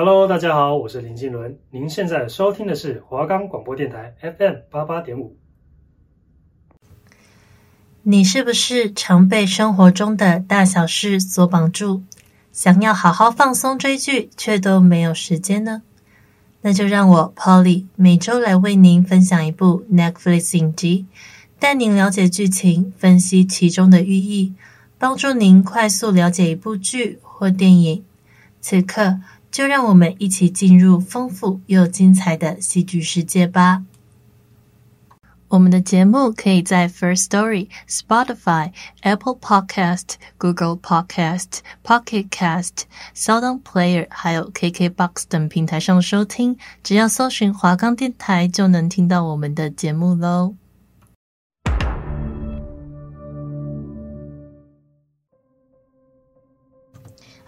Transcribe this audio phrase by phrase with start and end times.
[0.00, 1.58] Hello，大家好，我是林金伦。
[1.72, 5.36] 您现在收听的是华冈广播电台 FM 八八点五。
[8.02, 12.04] 你是不是常被生活中的大小事所绑住，
[12.52, 15.82] 想要好好放松追剧，却都没有时间呢？
[16.60, 21.06] 那就让我 Polly 每周来为您分享一部 Netflix 影集，
[21.58, 24.54] 带您了解剧情，分析其中的寓意，
[24.96, 28.04] 帮助您快速了解一部剧或电影。
[28.60, 29.18] 此刻。
[29.50, 33.84] 就让我们一起进入丰富又精彩的戏剧世界吧！
[35.48, 42.82] 我们的节目可以在 First Story、Spotify、Apple Podcast、Google Podcast、Pocket Cast、
[43.16, 50.54] SoundOn Player 还有 KKBox 等平台上收听，只要搜寻华冈电台就能听到我们的节目喽。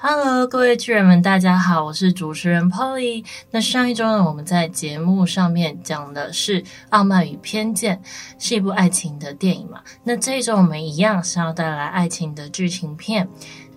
[0.02, 3.22] Hello，各位剧人们，大家好，我是主持人 Polly。
[3.50, 7.94] 那上一周呢，我们在节目上面讲的是《傲慢与偏见》，
[8.38, 9.82] 是一部爱情的电影嘛。
[10.02, 13.28] 那这一周我们一样是要带来爱情的剧情片。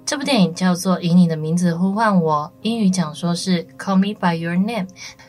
[0.05, 4.87] 这部电影叫做《以你的名字呼唤我》，英语讲说是 Call Me by Your Name。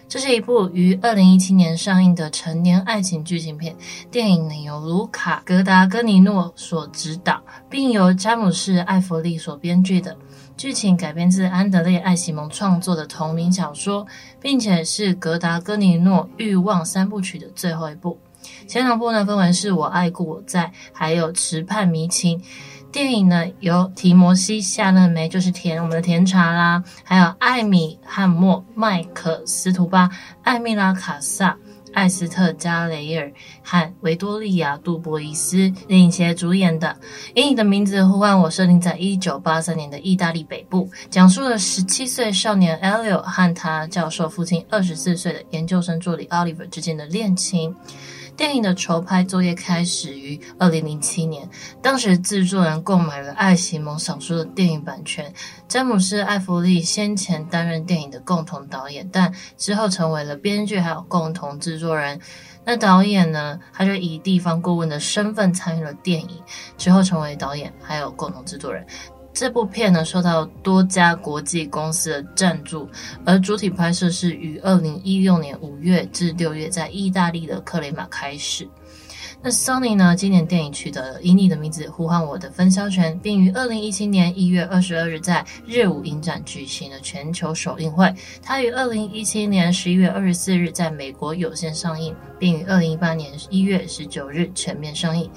[0.09, 3.75] 这是一部于二零一七年上映的成年爱情剧情片。
[4.13, 10.17] 电影呢由卢卡·格达戈尼诺所执导，并由詹姆士·艾弗利所编剧的。
[10.57, 14.07] 剧情改编自安德烈·艾希蒙创作的同名小说，
[14.41, 18.19] 并且是格达戈尼诺欲望三部曲的最后一部。
[18.69, 22.43] 前两部呢分为是我爱故我在，还有池畔迷情。
[22.93, 30.09] 电影呢由提摩西·夏勒梅，就是甜我们的甜茶啦，还有艾米·汉默、麦克·斯图巴、
[30.43, 31.59] 艾米拉·卡萨。
[31.95, 36.89] 艾斯特·加雷尔和维多利亚·杜博伊斯领衔主演的
[37.35, 47.75] 《以你的名字呼唤我》，设定在一九八三年的意大利北部，讲述了十七岁少年 Elio 和他教授父亲二十四岁的研究生助理 Oliver 之间的恋情。
[48.37, 51.49] 电影的筹拍作业开始于二零零七年，
[51.81, 55.33] 当时制作人购买了艾西蒙小说的电影版权。
[55.69, 62.21] 詹姆斯·艾弗利先前担任电影的共同导演，但之后成为了编剧还有共同制作人。
[62.67, 66.43] 那导演呢，他就以地方顾问的身份参与了电影，
[66.77, 68.85] 之后成为导演还有共同制作人。
[69.35, 72.89] 这部片呢，受到多家国际公司的赞助，
[73.27, 78.67] 而主体拍摄是于二零一六年五月至六月在意大利的克雷马开始。
[79.43, 88.11] 那 Sony 呢，今年电影取得了《以你的名字呼唤我》的分销权，并于二零一七年一月二十二日在日舞影展举行了全球首映会。
[88.41, 95.29] 它于二零一七年十一月二十四日在美国有线上映，并于二零一八年一月十九日全面上映。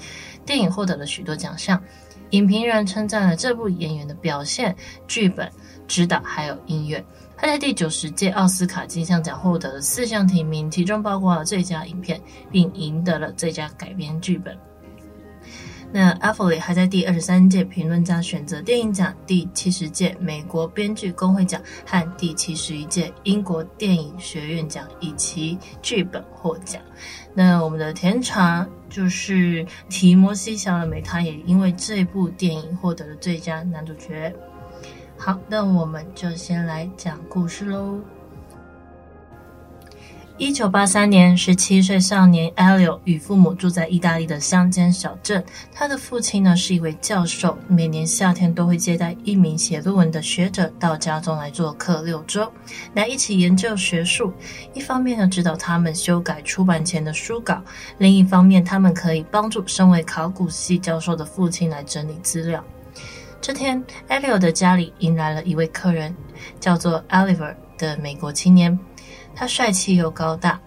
[0.46, 1.82] 电影获得了许多奖项。
[2.30, 4.74] 影评人称赞了这部演员的表现、
[5.06, 5.50] 剧本、
[5.86, 7.04] 指导还有音乐。
[7.36, 14.58] 他在第九十届奥斯卡金像奖获得了四项提名，其中包括了最佳影片，并赢得了最佳改编剧本。
[15.90, 26.82] 那艾弗里还在第二十三届评论家选择电影奖、第七十届美国编剧工会奖和第七十一届英国电影学院奖以及剧本获奖。
[27.32, 34.30] 那我们的甜茶就是提摩西·小勒梅，他也因为这部电影获得了最佳男主角。
[35.16, 37.98] 好，那我们就先来讲故事喽。
[40.38, 45.44] 一九八三年，十七岁少年 Elio 与父母住在意大利的乡间小镇。
[45.74, 52.48] 他的父亲呢是一位教授，每年夏天都会接待一名写论文的学者到家中来做客六周，
[52.94, 54.32] 来一起研究学术。
[54.74, 57.56] 一方面呢，指导他们修改出版前的书稿；
[57.98, 62.64] 另一方面，他们可以帮助身为考古系教授的父亲来整理资料。
[63.40, 66.14] 这天，Elio 的家里迎来了一位客人，
[66.60, 68.78] 叫做 Oliver 的美国青年。
[69.38, 70.60] 他帅气又高大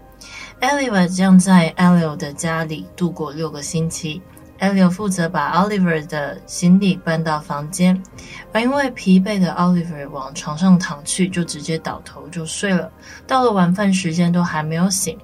[0.61, 4.21] ，Oliver 将在 Elio 的家里度过六个星期。
[4.61, 8.01] Elio 负责把 Oliver 的行李搬到房间，
[8.53, 12.89] 而因为疲惫的 Oliver 往床上躺去，就直接倒头就睡了。
[13.27, 15.19] 到了晚饭时间都还没有醒，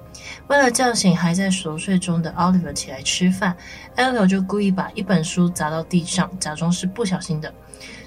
[0.48, 3.56] 为了叫醒还在熟睡中的 Oliver 起来吃饭
[3.96, 7.50] ，Elio 就故意把一本书砸到地上，假装是不小心的。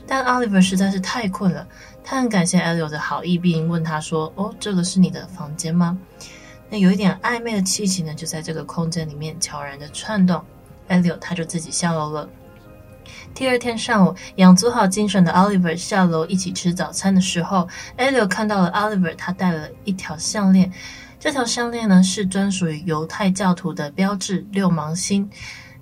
[0.06, 1.66] 但 Oliver 实在是太困了。
[2.04, 5.98] 他很感谢 Elio 的好意，并问他说：“哦，这个是你的房间吗？”
[6.70, 10.44] 那有一点暧昧的气息呢，就在这个空间里面悄然的窜动。
[10.90, 12.28] Elio 他就自己下楼了。
[13.34, 17.68] 第二天上午，养足好精神的 Oliver 下楼一起吃早餐的时候
[17.98, 20.72] ，Elio 看到了 Oliver，他戴了一条项链。
[21.20, 25.30] 这条项链呢，是专属于犹太教徒的标志——六芒星。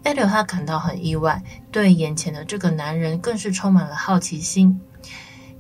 [0.04, 1.42] Elio 他感到很意外，
[1.72, 4.80] 对眼前的这个男人更是充满了好奇心。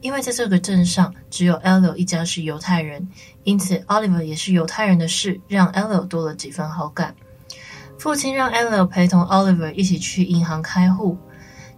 [0.01, 3.07] 因为在这个镇上只有 Elio 一家是犹太人，
[3.43, 7.15] 因此 Oliver 也是犹太人的事让 Elio 多了几分好感。
[7.97, 11.17] 父亲让 Elio 陪同 Oliver 一起去银行开户。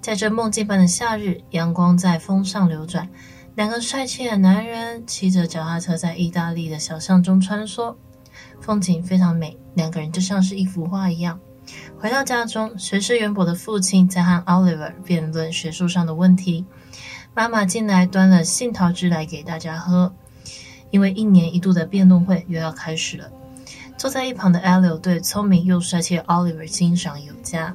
[0.01, 3.09] 在这梦境般的夏日，阳光在风上流转，
[3.55, 7.95] 两个帅气的男人骑着脚踏车在意大利的小巷中穿梭，
[8.59, 11.39] 风景非常美，两个人就像是一幅画一样。
[11.99, 16.65] 回到家中，学识渊博的父亲在和 Oliver 辩论学术上的问题。
[17.33, 20.13] 妈妈进来端了杏桃汁来给大家喝，
[20.89, 23.31] 因为一年一度的辩论会又要开始了。
[23.97, 27.73] 坐在一旁的 Alio 对聪明又帅气的 Oliver 欣赏有加。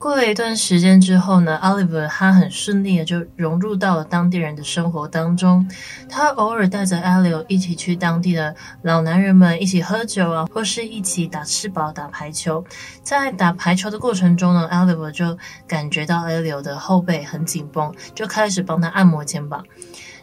[0.00, 5.68] 过了一段时间之后呢，Oliver 他很顺利的就融入到了当地人的生活当中。
[6.08, 12.64] 他偶尔带着 Elio 一起去当地的老男人们一起喝酒啊，或是一起打吃宝、打排球。
[13.02, 15.36] 在打排球的过程中呢，Oliver 就
[15.68, 19.62] 感觉到 Elio 的后背很紧绷，就开始帮他按摩肩膀。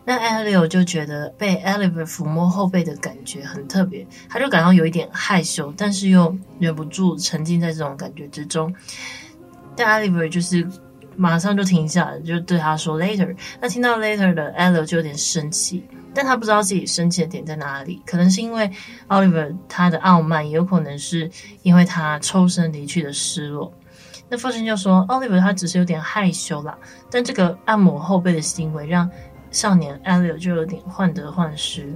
[0.03, 8.73] 那 Elio 就觉得被 Oliver 抚摸后背的感觉很特别，他就感到有一点害羞，但是又忍不住沉浸在这种感觉之中。
[9.77, 10.67] 但 Oliver 就是
[11.15, 13.33] 马上就停下来，就对他说 “later”。
[13.61, 15.83] 那听到 “later” 的 Elio 就有点生气，
[16.13, 18.01] 但他不知道自己生气的点在哪里。
[18.05, 18.69] 可能是因为
[19.07, 21.31] Oliver 他的傲慢，也有可能是
[21.61, 23.71] 因为他抽身离去的失落。
[24.29, 26.77] 那父亲就说：“Oliver 他只是有点害羞啦。”
[27.09, 29.09] 但这个按摩后背的行为让
[29.51, 31.93] 少年 Elio 就有点患得患失。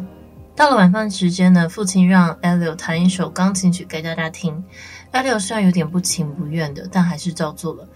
[0.55, 4.63] 到了晚饭时间呢，父亲让 Elio 弹一首钢琴曲给大家听。
[5.11, 7.87] Elio 虽然有点不情不愿的，但还是照做了。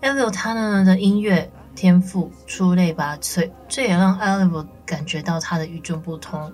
[0.00, 6.52] Elio 他呢的音乐天赋出类拔萃，这也让 Elio 感觉到他的与众不同。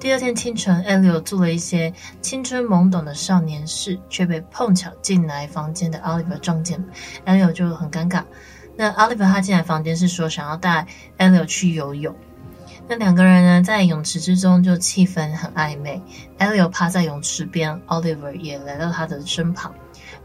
[0.00, 6.86] 第二天清晨，Elio 做了一些青春懵懂的少年事，却被碰巧进来房间的 Oliver 撞见了。
[7.24, 8.22] Elio 就很尴尬。
[8.76, 10.86] 那 Oliver 他进来房间是说想要带
[11.16, 12.14] Elio 去游泳。
[12.86, 16.00] 那两个人呢，在泳池之中就气氛很暧昧。
[16.38, 19.74] Elio 趴在泳池边，Oliver 也来到他的身旁。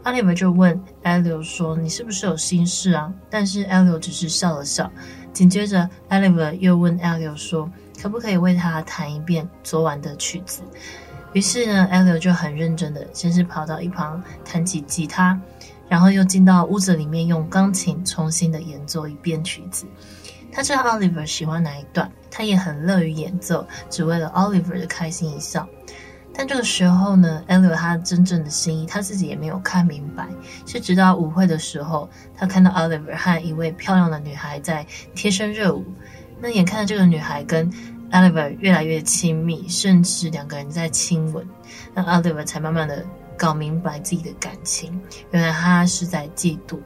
[0.04, 4.90] Oliver 就问 Elio 说：“你是不是有心事啊？”但是 Elio 只是笑了笑。
[5.32, 7.70] 紧接着，Oliver 又问 Elio 说
[8.00, 10.62] ：“可不可以为他弹一遍昨晚的曲子？”
[11.32, 15.38] 于是呢，Elio 就很认真的，先是跑到一旁弹起吉他，
[15.88, 19.86] 然后又进到屋子里面用钢琴重新的演奏一遍曲子。
[20.52, 25.68] 他知道 Oliver 喜欢哪一段，他也很乐于演奏，只为了 Oliver 的开心一笑。
[26.32, 30.26] 但这个时候呢，Elio 他真正的心意他自己也没有看明白，
[30.64, 35.84] 是直到舞会的时候，他看到 Oliver 和一位漂亮的女孩在贴身热舞。
[36.40, 37.70] 那眼看着这个女孩跟
[38.10, 41.46] Oliver 越来越亲密，甚至两个人在亲吻，
[41.94, 43.04] 那 Oliver 才慢慢的
[43.36, 44.98] 搞明白自己的感情，
[45.32, 46.78] 原来他是在嫉妒。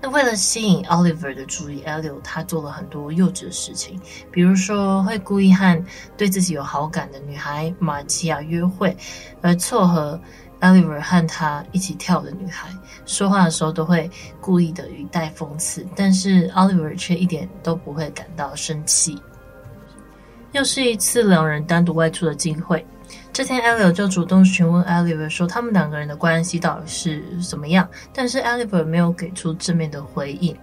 [0.00, 4.00] 那为了吸引 Oliver 的注意，Elio 他做了很多幼稚的事情，
[4.30, 5.84] 比如说会故意和
[6.16, 8.96] 对自己有好感的女孩玛奇亚约会，
[9.42, 10.20] 而撮合
[10.60, 12.68] Oliver 和他一起跳的女孩，
[13.06, 14.08] 说话的时候都会
[14.40, 19.20] 故意的语带讽刺，但是 Oliver 却一点都不会感到生气。
[20.52, 22.86] 又是一次两人单独外出的机会。
[23.38, 30.56] 这天，Elio 就主动询问 Oliver 说：“他们两个人的关系到底是怎么样？”但是 Oliver 没有给出正面的回应。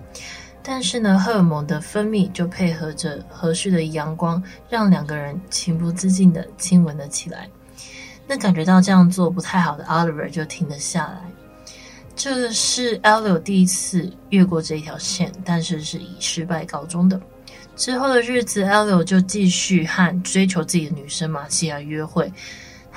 [0.61, 7.49] 但是呢，荷尔蒙的分泌就配合着和煦的阳光，让两个人情不自禁地亲吻了起来。
[8.27, 11.21] 那感觉到这样做不太好的 Oliver 就停了下来。
[12.13, 17.17] 这是 Elio 第一次越过这一条线，但是是以失败告终的。
[17.77, 22.29] 之后的日子，Elio 就继续和追求自己的女生玛西亚约会。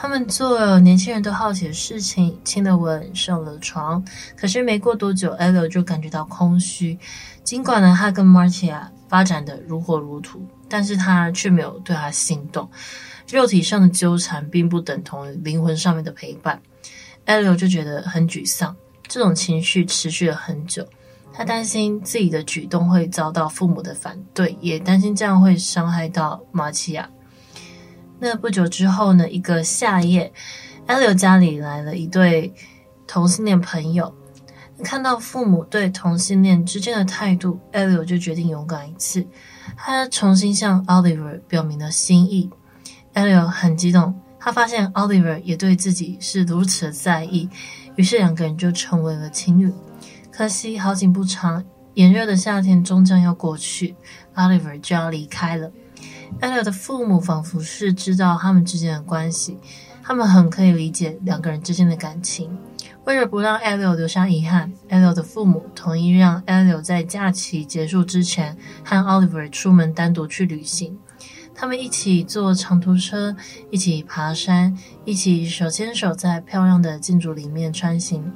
[0.01, 4.03] 他们做了年轻人都好奇的事情，亲了吻，上了床。
[4.37, 6.97] 可是没过多久，Elio 就感觉到空虚。
[7.43, 12.71] 尽管呢，他跟 Marcia 发展得如火如荼，但是他却没有对她心动。
[13.29, 16.63] 肉体上的纠缠并不等同于灵魂上面的陪伴。
[17.27, 18.77] Elio 就觉得很沮丧，
[19.09, 20.87] 这种情绪持续了很久。
[21.33, 27.05] 他担心自己的举动会遭到父母的反对，也担心这样会伤害到 Marcia。
[28.21, 30.33] 那不久之后呢，一个夏夜
[30.87, 32.53] ，Elio 家里来了一对
[33.07, 34.13] 同性恋朋友。
[34.83, 39.27] 看到父母对同性恋之间的态度，Elio 就决定勇敢一次。
[39.77, 42.51] 他重新向 Oliver 表明了心意。
[43.15, 47.49] Elio 很激动，他发现 Oliver 也对自己是如此的在意，
[47.97, 49.73] 于是两个人就成为了情侣。
[50.31, 53.97] 可惜好景不长，炎热的夏天终将要过去
[54.37, 55.71] ，Oliver 就要离开了。
[56.41, 59.59] 艾莉的父母仿佛是知道他们之间的关系，
[60.03, 62.57] 他们很可以理解两个人之间的感情。
[63.05, 70.99] 为了不让艾莉留下遗憾艾莉的父母同意让艾莉在假期结束之前和 Oliver 出门单独去旅行。
[71.55, 73.35] 他们一起坐长途车，
[73.71, 78.31] 一起爬山，一起手牵手在漂亮的建筑里面穿行，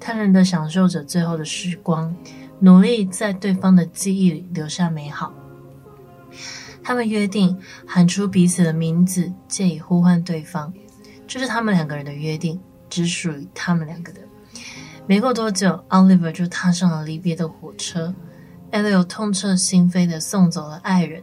[0.00, 2.14] 贪婪地享受着最后的时光，
[2.60, 5.34] 努力在对方的记忆里留下美好。
[6.88, 7.54] 他们约定
[7.86, 10.72] 喊出彼此的名字，借以呼唤对方，
[11.26, 14.22] 这、是他们两个人的约定，只属于他们两个的。
[15.06, 18.14] 没过多久，Oliver 就踏上了离别的火车
[18.72, 21.22] ，Elio 痛彻心扉地送走了爱人。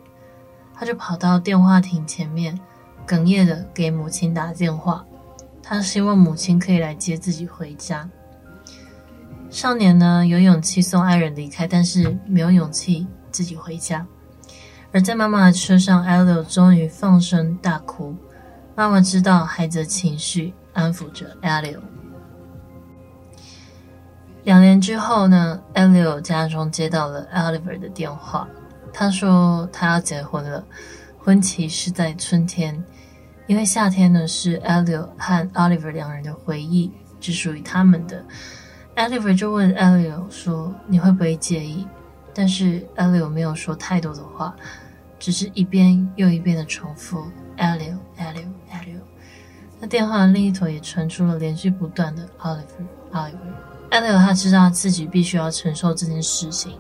[0.76, 2.60] 他就跑到电话亭前面，
[3.08, 5.04] 哽咽的给母亲打电话。
[5.64, 8.08] 他希望母亲可以来接自己回家。
[9.50, 14.06] 少年呢，有勇气送爱人离开，但是没有勇气自己回家。
[14.96, 18.16] 而在妈妈的车上，Elio 终于放声大哭。
[18.76, 21.80] 妈妈知道孩子的情绪，安抚着 Elio。
[24.46, 28.48] 两年之后呢，Elio 家中接到了 Oliver 的电话。
[28.94, 30.64] 他说他要结婚了，
[31.20, 32.82] 婚期是在春天，
[33.48, 38.24] 因为夏天呢是 Elio 和 Oliver 两人的回忆，只属于他们的。
[38.96, 41.86] Oliver 就问 Elio 说：“你会不会介意？”
[42.34, 44.56] 但是 Elio 没有说太多的话，
[45.26, 47.26] 只是一遍又一遍的重复
[47.58, 49.00] Elio Elio Elio。
[49.80, 52.62] 那电话的另一头也传出了连续不断的 Oliver
[53.12, 53.90] Oliver。
[53.90, 56.78] Elio 他知道自己必须要承受这件事情。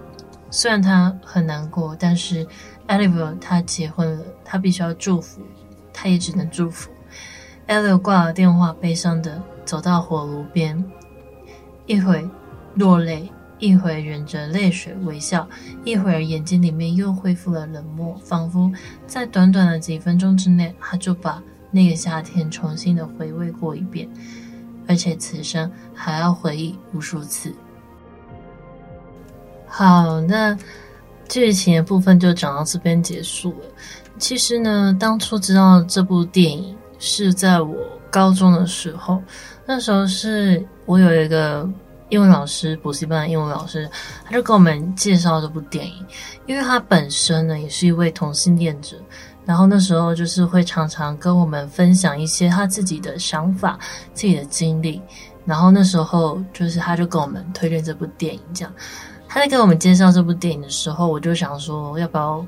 [0.51, 2.45] 虽然他很难过，但是
[2.87, 5.41] Elio 他结婚了，他必须要祝福，
[5.91, 6.91] 他也只能祝福。
[7.67, 10.85] Elio 挂了电话，悲伤的走到火炉边，
[11.87, 12.29] 一会
[12.75, 15.47] 落泪，一会忍着泪水微笑，
[15.83, 18.71] 一会儿眼睛里面又恢复了冷漠，仿佛
[19.07, 24.07] 在短短的几分钟之内，他就把那个夏天重新的回味过一遍，
[24.87, 27.53] 而且此生还要回忆无数次。
[29.67, 30.57] 好，那
[31.27, 33.65] 剧情的部分就讲到这边结束了。
[34.17, 37.75] 其实呢，当初知道这部电影是在我
[38.09, 39.21] 高中的时候，
[39.65, 41.69] 那时候是我有一个
[42.09, 43.89] 英文老师，补习班的英文老师，
[44.23, 46.05] 他就跟我们介绍这部电影，
[46.45, 48.95] 因为他本身呢也是一位同性恋者，
[49.43, 53.79] 然后那时候就是会常常跟我们分享一些他自己的想法、
[54.13, 55.01] 自己的经历，
[55.45, 58.73] 然后那时候就是他就跟我们推荐这部电影，这样。
[59.27, 62.45] 他在给我们介绍这部电影的时候，我就想说要不要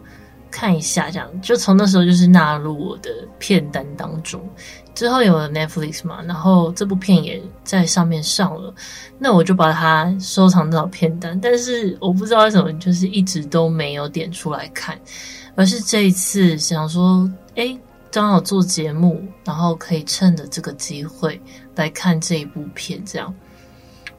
[0.49, 3.09] 看一下，这样就从那时候就是纳入我的
[3.39, 4.39] 片单当中。
[4.97, 8.73] 之后有了 Netflix 嘛，然后这部片也在上面上了，
[9.19, 11.39] 那我就把它收藏到片单。
[11.39, 14.99] 但是我不知道为什么，就是一直都没有点出来看，
[15.53, 17.79] 而是这一次想说，诶，
[18.11, 21.39] 刚好做节目，然后可以趁着这个机会
[21.75, 23.31] 来看这一部片，这样。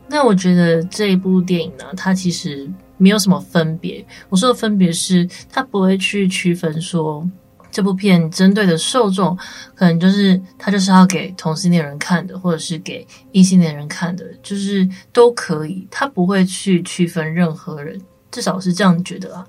[0.07, 4.07] 那我觉得这一部电影呢，它其实没有什么分别。
[4.29, 7.29] 我说的分别是，它不会去区分说
[7.71, 9.37] 这部片针对的受众，
[9.75, 15.87] 可能就是它就是要给同性恋人看的，或者是给异性恋人看的，就是都可以。
[15.91, 19.47] 他不会去区分任何人，至少是这样觉得啊。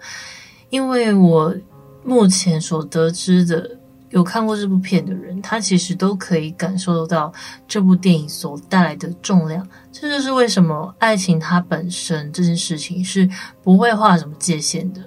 [0.70, 1.56] 因为我
[2.04, 3.78] 目前所得知的。
[4.12, 7.32] 有看过这部片的人，他其实都可以感受到
[7.68, 9.64] 这部电影所带来的重量。
[9.92, 13.30] 这就是为什么爱情它本身这件事情是
[13.62, 15.02] 不会画什么界限的。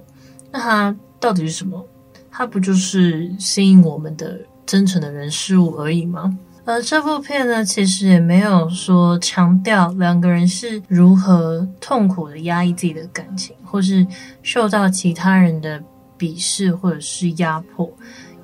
[0.52, 1.84] 那它到底是什么？
[2.32, 6.36] 它不就是吸引我们的真诚的人事物而已吗？
[6.64, 14.06] 而这部片呢，其实也没有说强调两个人是如何痛苦的压抑自己的感情，或是
[14.42, 15.82] 受到其他人的
[16.16, 17.92] 鄙视或者是压迫。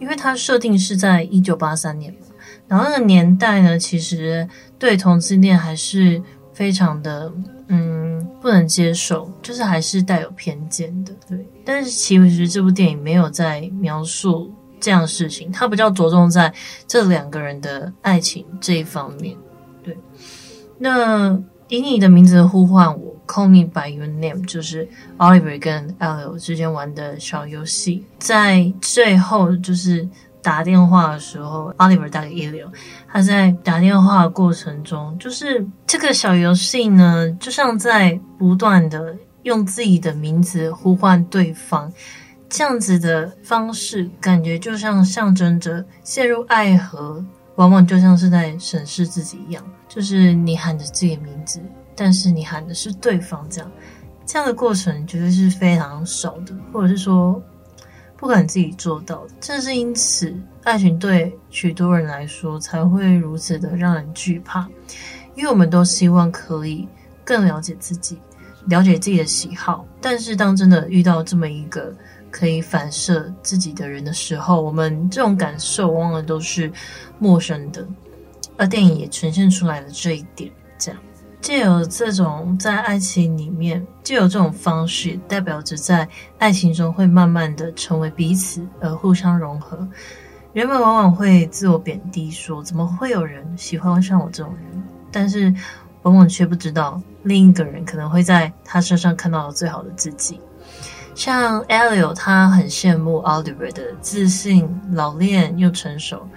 [0.01, 2.27] 因为它设定是在一九八三年嘛，
[2.69, 7.33] 然后那个年代呢，其实对同性恋还是非常的
[7.69, 11.13] 嗯不能接受，就是还是带有偏见的。
[11.29, 16.53] 对，但是其实这部电影没有在描述这样的事情，它比较着重在
[16.87, 19.37] 这两个人的爱情这一方面。
[19.83, 19.97] 对，
[20.79, 23.15] 那以你的名字呼唤我。
[23.29, 28.03] Call me by your name，就是 Oliver 跟 Elio 之间玩的小游戏。
[28.19, 30.09] 在最后就是
[30.43, 32.69] 打电话的时候，Oliver 打给 Elio，
[33.07, 41.93] 他在打电话过程中，就是这个小游戏呢，就像在不断的用自己的名字呼唤对方，
[42.49, 47.25] 这样子的方式，感觉就像象征着陷入爱河，
[47.57, 51.61] 往往就像是在审视自己一样，就是你喊着自己的名字。
[51.95, 53.71] 但是你喊的是对方，这样
[54.25, 57.43] 这样的过程绝对是非常少的，或者是说
[58.19, 59.35] 不敢自己做到的。
[59.41, 64.69] 正是因此，爱情对许多人来说才会如此的让人惧怕，
[65.37, 66.87] 因为我们都希望可以
[67.25, 68.19] 更了解自己，
[68.67, 69.87] 了解自己的喜好。
[70.01, 71.95] 但是当真的遇到这么一个
[72.31, 76.71] 可以反射自己的人的时候，我们这种感受往往都是
[77.21, 77.87] 陌生的。
[78.57, 81.01] 而电影也呈现出来了这一点，这样。
[81.41, 89.87] 借由这种在爱情里面，借由这种方式，代表着在爱情中会慢慢的成为彼此，而互相融合。
[90.53, 94.83] 人们往往会自我贬低，说怎么会有人喜欢上我这种人？
[95.13, 95.55] 但是
[96.03, 100.41] 往往却不知道，另一个人可能会在他身上看到了最好的自己。
[101.15, 106.29] 像 Elio，他很羡慕 Oliver 的自信、老练又成熟。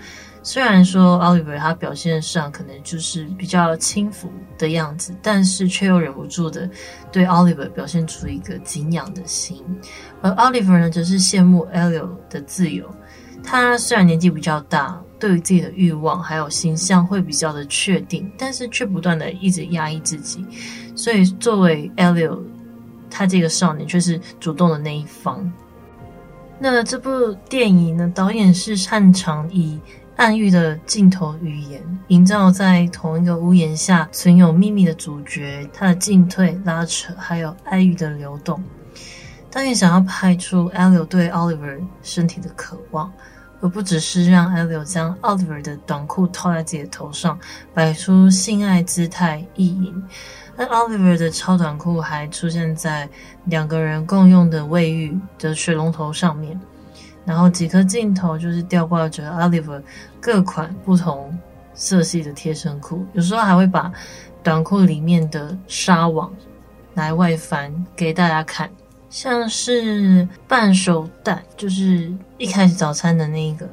[0.43, 6.67] 虽然说 Oliver 他表现上可能就是比较轻浮的样子，但是却又忍不住的
[7.11, 9.63] 对 Oliver 表现出一个敬仰的心。
[10.21, 12.89] 而 Oliver 呢，则是羡慕 Elio 的自由。
[13.43, 20.45] 他虽然年纪比较大，对于自己的欲望还有形象会比较的确定，但是却不断的一直压抑自己。
[20.95, 22.39] 所以作为 Elio，
[23.09, 25.51] 他这个少年却是主动的那一方。
[26.59, 29.79] 那这部电影呢，导演是擅长以
[30.21, 38.63] 暗喻的镜头语言，营造在同一个屋檐下存有秘密的主角，他的进退拉扯，还有爱欲的流动。
[39.49, 43.11] 导演想要拍出 Elio 对 Oliver 身体的渴望，
[43.61, 47.39] 而不只是让 Elio 将 Oliver 的短裤套在自己的头上，
[47.73, 50.03] 摆出性爱姿态意淫。
[50.55, 53.09] 而 Oliver 的超短裤还出现在
[53.45, 56.61] 两个人共用的卫浴的水龙头上面。
[57.25, 59.81] 然后几颗镜头就是吊挂着 Oliver
[60.19, 61.37] 各款不同
[61.73, 63.91] 色系的贴身裤，有时候还会把
[64.43, 66.33] 短裤里面的纱网
[66.93, 68.69] 来外翻给大家看，
[69.09, 73.69] 像是半熟蛋，就是一开始早餐的那一个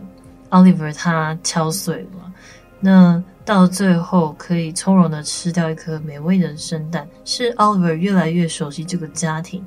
[0.51, 2.33] Oliver 他敲碎了，
[2.81, 3.23] 那。
[3.49, 9.65] 到最后可以从容的吃掉一颗美味的生蛋，是 Oliver 越来越熟悉这个家庭，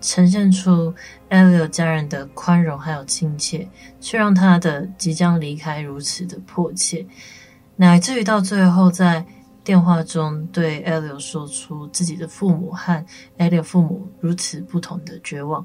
[0.00, 0.94] 呈现出
[1.34, 3.68] Elio 家人的宽容还有亲切，
[4.00, 7.04] 却让他的即将离开如此的迫切，
[7.74, 9.26] 乃至于到最后在
[9.64, 13.04] 电话中对 Elio 说出自己的父母和
[13.36, 15.64] Elio 父母如此不同的绝望。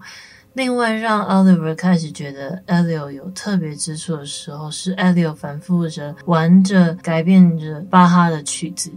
[0.53, 8.91] 另外，让 Oliver 开始觉得 Elio 有特别之处的时候，是 Elio 反复着玩着改变着巴哈的曲子，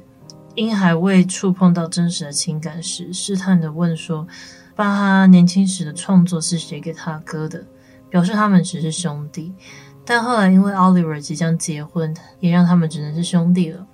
[0.55, 4.27] 因还未触碰到真实的情感时，试探的问说
[4.75, 7.65] ：“巴哈年轻时的创作是写给他哥的？”
[8.11, 9.53] 表示他们只是兄弟。
[10.05, 13.87] 但后来因为 Oliver 即将结婚，也让他们只能是兄弟了。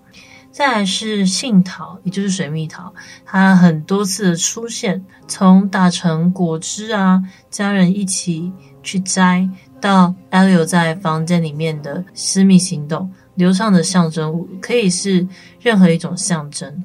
[0.51, 2.93] 再来是杏桃，也就是水蜜桃，
[3.25, 8.51] 它很多次的出现，从打成果汁啊，家人一起
[8.83, 9.49] 去摘，
[9.81, 15.29] 到 Elio 在房间里面的私密行动，流畅的象征物，可以是
[15.61, 16.83] 任何一种象征。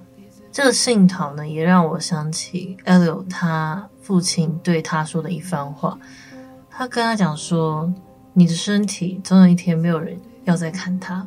[0.53, 5.97] 这个杏桃呢，也让我想起 Elio 他父亲对他说的一番话，
[6.69, 7.91] 他跟他讲说
[8.33, 11.25] ：“你的身体总有一天没有人要再看它。”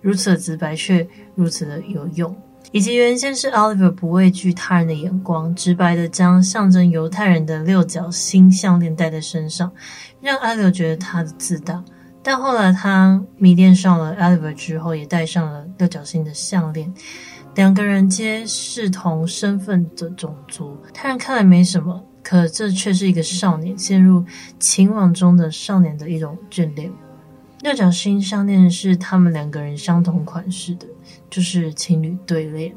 [0.00, 2.34] 如此的直白，却如此的有用。
[2.72, 9.70] 以及原先是 Oliver 不畏惧他人的眼光，直白的将象征犹太人的六角星项链戴在身上，
[10.22, 11.84] 让 Elio 觉得他的自大。
[12.22, 16.90] 但后来他迷恋上了 Oliver 之后，也戴上了六角星的项链。
[17.58, 24.24] 两个人皆是同身份的种族，他人看来没什么，可这却是一个少年陷入
[24.60, 26.88] 情网中的少年的一种眷恋。
[27.62, 30.86] 六角星项链是他们两个人相同款式的，
[31.28, 32.72] 就是情侣对恋。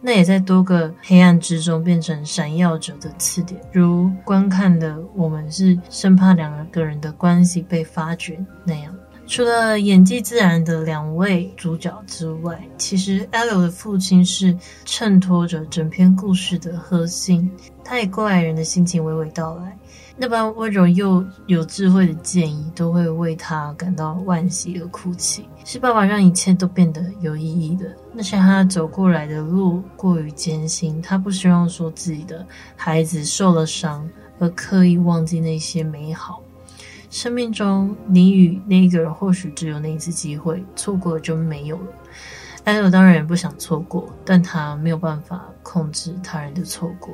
[0.00, 8.94] 那也在多个黑暗之中变成闪耀着的刺点，如观看的我们是生怕两个人的关系被发觉那样。
[9.30, 17.48] 除了演技自然的两位主角之外，其实 Elio 的父亲是衬托着整篇故事的核心，
[17.84, 19.78] 他以过来人的心情娓娓道来。
[20.16, 25.44] 那般温柔又有智慧的建议，都会为他感到惋惜而哭泣。
[25.64, 27.86] 是爸爸让一切都变得有意义的。
[28.12, 36.42] 那些他走过来的路过于艰辛，他不希望说自己的孩子受了伤，而刻意忘记那些美好。
[37.10, 41.86] 生命中，你与那个人或许只有那一次机会，错过了就没有了。
[42.64, 47.12] Allo 当然也不想错过，但他没有办法控制他人的错过。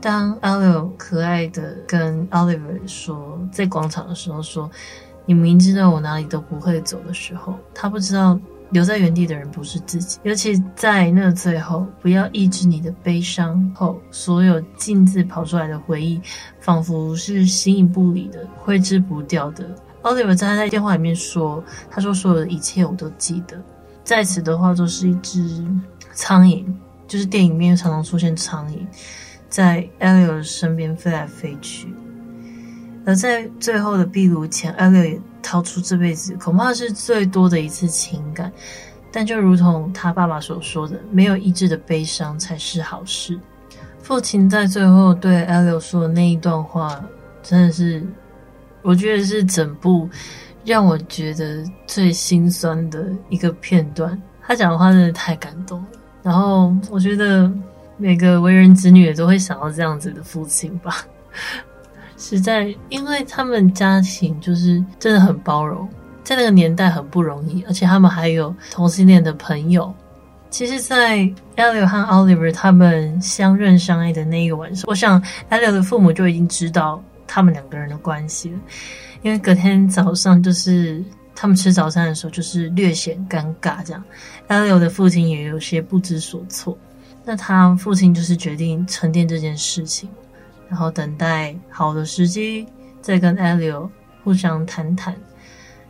[0.00, 4.68] 当 Allo 可爱的跟 Oliver 说，在广场的时候说
[5.24, 8.38] ：“你明知道我哪里都不会走的时候，他不知道
[8.70, 10.18] 留在原地的人不是自己。
[10.22, 16.20] 尤其在那最后，不要抑制你的悲伤后，所有径自跑出来的回忆，
[16.60, 19.68] 仿佛是形影不离的，挥之不掉的。
[20.02, 23.60] ”Oliver 在他在电话里面说：“他说所有的一切我都记得，
[24.04, 25.64] 在此的话，就是一只
[26.12, 26.64] 苍蝇，
[27.08, 28.78] 就是电影里面常常出现苍蝇，
[29.48, 31.92] 在 Elio 身边飞来飞去。
[33.06, 38.52] 而在最后的壁炉前，Elio 也掏出这辈子恐怕是最多的一次情感。
[39.12, 43.38] 但就如同他爸爸所说的，没有医治的悲伤才是好事。
[44.02, 47.02] 父亲在最后对 Elio 说的那一段话，
[47.42, 48.04] 真的是，
[48.82, 50.08] 我觉得是整部
[50.64, 54.20] 让我觉得最心酸的一个片段。
[54.42, 55.86] 他讲的话真的太感动了。
[56.22, 57.50] 然后我觉得
[57.96, 61.06] 每个为人子女也都会想要这样子的父亲吧。
[62.16, 65.88] 实在，因为他们家庭就是真的很包容，
[66.24, 69.94] 在那个年代很不容易，而且他们还有同性恋的朋友。
[70.48, 71.18] 其实，在
[71.56, 78.58] Elio 和 Oliver 他们相认相爱的那一个晚上，我想 Elio 的父母就已经知道他们两个人的关系了，
[79.22, 84.02] 因为隔天早上就是他们吃早餐的时候，就是略显尴尬，这样
[84.48, 86.78] Elio 的父亲也有些不知所措。
[87.24, 90.08] 那他父亲就是决定沉淀这件事情。
[90.68, 92.66] 然后等待好的时机，
[93.00, 93.88] 再跟 Elio
[94.24, 95.14] 互相谈谈。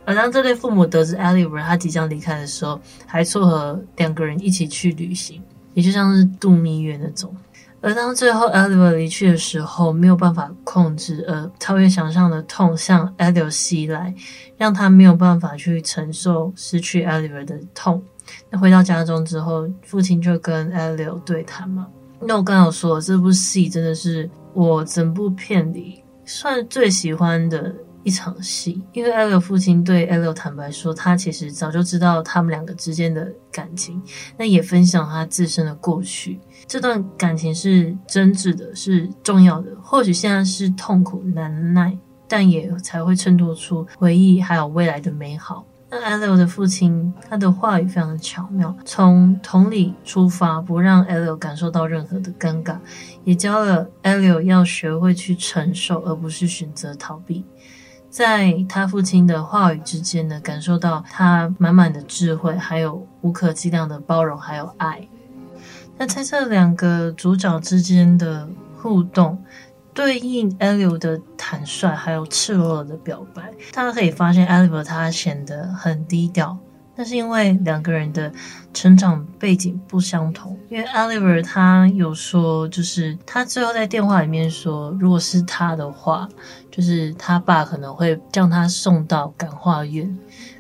[0.05, 5.43] 而当这对父母得知 Elio 他即将离开的时候，还撮合两个人一起去旅行，
[5.75, 7.35] 也就像是度蜜月那种。
[7.81, 14.15] 而当最后 Elio 离去的时候，没有办法控制，而超越想象的痛向 Elio 袭来，
[14.57, 18.01] 让他没有办法去承受失去 Elio 的痛。
[18.49, 21.87] 那回到家中之后，父亲就跟 Elio 对谈嘛。
[22.21, 24.31] 那我刚刚有说，这部戏真的是。
[24.57, 34.03] 我整部片里算最喜欢的一场戏，因为 Elio 父亲对 Elio 坦白说，他其实早就知道他们两个之间的感情，
[34.39, 36.41] 那也分享他自身的过去。
[36.67, 39.71] 这段感情是真挚的，是重要的。
[39.83, 41.95] 或许现在是痛苦难耐，
[42.27, 45.67] 但也才会衬托出回忆还有未来的美好。
[45.99, 52.77] 那 Elio 的父亲，他的话语非常巧妙，从同理出发，不让 Elio 感受到任何的尴尬，
[53.25, 57.45] 也教了 Elio 要学会去承受，而不是选择逃避。
[58.11, 65.09] 在他父亲的话语之间呢，感受到他满满的智慧，还有无可计量的包容，还有爱。
[65.97, 69.43] 那在这两个主角之间的互动。
[69.97, 76.55] 对应 Elio 的坦率，还有赤裸裸的表白，大家可以发现 Elio 他显得很低调，
[76.95, 78.31] 那是因为两个人的
[78.75, 80.55] 成长背景不相同。
[80.69, 86.29] 因为 Oliver 他有说，就是他最后在电话里面说，如果是他的话，
[86.71, 90.15] 就是他爸可能会将他送到感化院。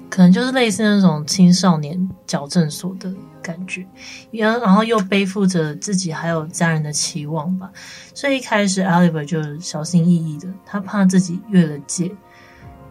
[0.08, 3.86] 可能就是类似那种青少年矫正所的感觉，
[4.30, 7.70] 然然后又背负着自己还有家人的期望吧，
[8.14, 12.10] 所以一开始 Oliver 就小心翼翼的，他怕自己越了界，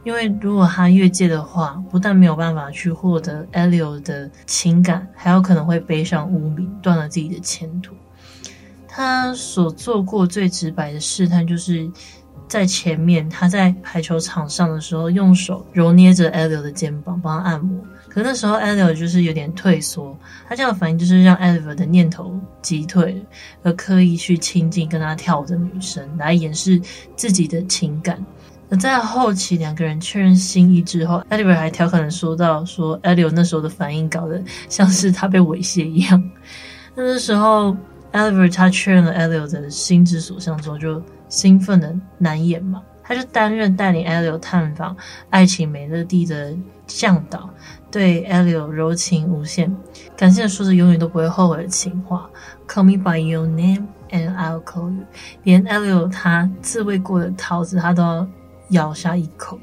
[0.04, 7.94] 因为如果他越界的话，不但没有办法去获得 Elio 的情感，还有可能会背上污名，断了自己的前途。
[8.88, 11.90] 他所做过最直白的试探就是。
[12.48, 17.84] 在前面，他在排球场上的时候，用手揉捏着 Elio 的肩膀，帮他按摩。
[18.08, 23.22] 可那时候 Elio 就是有点退缩，他这样的反应就是让 Elio 的念头击退，
[23.64, 26.80] 而刻意去亲近跟他跳舞的女生，来掩饰
[27.16, 28.24] 自己的情感。
[28.70, 36.32] 而在后期两个人确认心意之后，Elio 还调侃的说到：“说 Elio 那时候的反应搞得像是他被猥亵一样。”
[36.96, 37.76] 那那时候
[38.14, 41.04] Elio 他确认了 Elio 的心之所向之后，就。
[41.28, 44.96] 兴奋的难掩嘛，他就担任带领 Elio 探访
[45.30, 46.56] 爱情美乐蒂的
[46.88, 47.50] 向导，
[47.92, 49.76] 对 Elio 柔情无限，
[50.16, 52.30] 感谢说着永远都不会后悔的情话
[52.68, 55.04] ，Call me by your name and I'll call you。
[55.44, 58.28] 连 Elio 他自慰过的桃子，他都要
[58.70, 59.60] 咬下一口。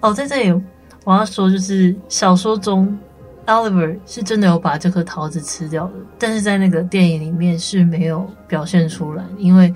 [0.00, 0.62] 哦，在这里
[1.04, 2.98] 我要说，就是小说中
[3.46, 9.74] Oliver 是真的有把这颗桃子吃掉的，但是在那个电影里面是没有表现出来，因为。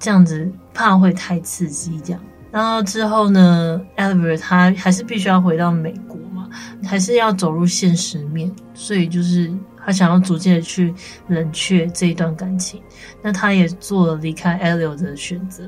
[0.00, 2.20] 这样子怕会太刺激，这样。
[2.50, 6.48] 然后之后呢，Oliver 他还是必须要回到美国嘛，
[6.84, 9.52] 还是要走入现实面，所以就是
[9.84, 10.92] 他想要逐渐的去
[11.28, 12.82] 冷却这一段感情。
[13.22, 15.62] 那他也做了离开 Elio 的选择，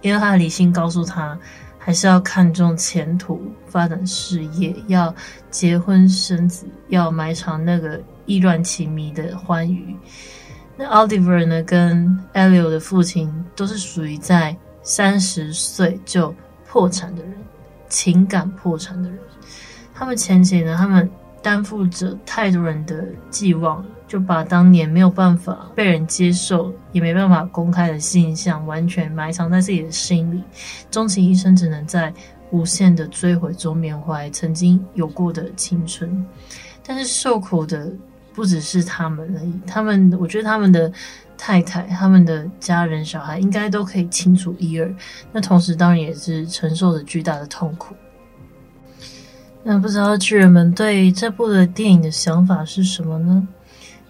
[0.00, 1.38] 因为他的理性告诉他，
[1.78, 5.14] 还是要看重前途、发展事业，要
[5.50, 9.94] 结婚生子，要埋藏那个意乱情迷的欢愉。
[10.74, 16.34] 那 Oliver 呢，跟 Elio 的父亲都是属于在三十岁就
[16.66, 17.34] 破产的人，
[17.88, 19.18] 情感破产的人。
[19.94, 21.08] 他们前期呢，他们
[21.42, 30.42] 担负着太多人的寄望，就把当年没有办法被人接受，也没办法公开的现象，完全埋藏在自己的心里。
[30.90, 32.12] 终其一生，只能在
[32.50, 36.26] 无限的追悔中缅怀曾经有过的青春。
[36.82, 37.92] 但是受苦的。
[38.34, 40.92] 不只是他们而已，他们我觉得他们的
[41.36, 44.94] 太太、他们的家人、小孩应该都可以清楚一二。
[45.32, 47.94] 那同时，当然也是承受着巨大的痛苦。
[49.62, 53.46] 那不知道巨人们对这部的电影的想法是什么呢？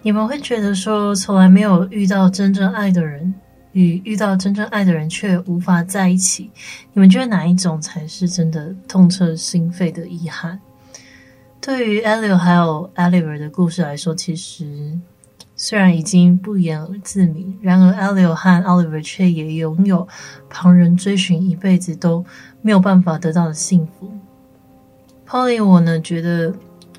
[0.01, 3.33] 你们会觉得说，从来没有遇到真正爱的人，
[3.71, 6.49] 与遇到真正爱的人却无法在一起，
[6.91, 10.59] 你们觉得哪一种才是真的痛彻心扉的遗憾？
[11.65, 14.99] 对于 Elio 还有 Oliver 的故事来说，其实
[15.55, 20.05] 虽然已经不言而自明，然而 Elio 和 Oliver 却也拥有
[20.49, 22.25] 旁人追寻一辈子都
[22.61, 24.11] 没有办法得到的幸福。
[25.25, 26.53] Polly，我呢觉得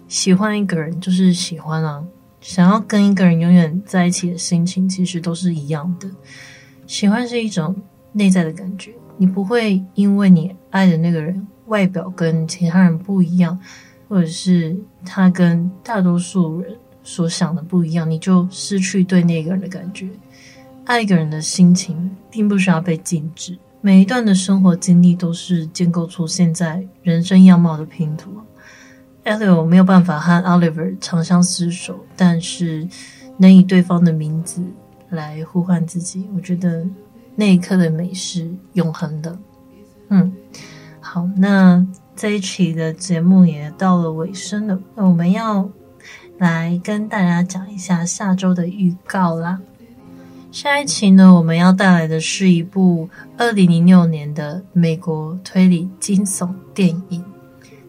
[0.09, 2.03] 喜欢一个人就是喜欢啊，
[2.41, 6.09] 想要跟一个人永远在一起的心情其实都是一样的。
[6.87, 7.77] 喜欢是一种
[8.13, 13.61] 内在的感觉，你不会因为你爱的那个人外表跟其他人不一样，
[14.09, 20.09] 或者是他跟大多数人所想的不一样，你就失去对那个人的感觉。
[20.85, 28.33] 爱一个人的心情并不需要被禁止，每一段的生活经历都是建构出现在人生样貌的拼图。
[29.25, 32.87] Elio 没有办法和 Oliver 长相厮守，但是
[33.39, 34.63] 能以对方的名字。
[35.11, 36.85] 来呼唤自己，我觉得
[37.37, 39.39] 那一刻的美是永恒的。
[40.09, 40.33] 嗯，
[40.99, 45.69] 好，那这一期的节目也到了尾声了，那我们要
[46.39, 49.61] 来跟大家讲一下下周的预告啦。
[50.53, 57.25] 下一期呢，我们要带来的是一部二零零六年的美国推理惊悚电影。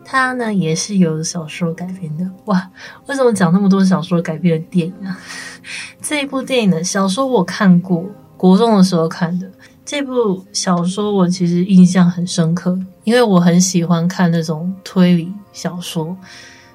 [0.04, 2.70] 它呢也是由小说改编的哇！
[3.08, 5.18] 为什么讲那么多小说改编的电影啊？
[6.02, 8.06] 这一部电影的小说我看过，
[8.38, 9.50] 国中的时候看的。
[9.86, 16.18] 这部小说我其实印象很深刻，因为我很喜欢看那种推理小说。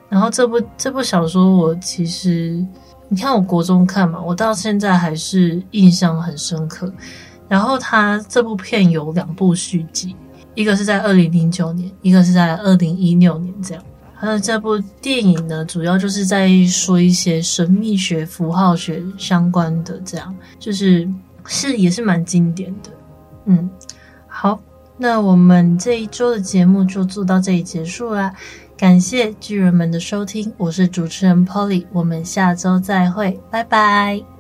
[0.09, 2.65] 然后这部这部小说我其实，
[3.09, 6.93] 你看我国中看嘛，我到现在还是印象很深刻。
[7.49, 10.15] 然后它这部片有两部续集。
[10.55, 13.83] 一个是在二零零九年，一个是在二零一六年，这样。
[14.15, 21.09] 还有这部电影呢，主要就是在说一些神秘学、符号学相关的，这样，就是
[21.47, 22.91] 是也是蛮经典的。
[23.51, 23.69] 嗯，
[24.29, 24.61] 好，
[24.97, 28.33] 那我们这一周的节目就做到这里结束啦。
[28.77, 34.40] 感谢巨人们的收听，我是主持人 Polly，我们下周再会，拜拜。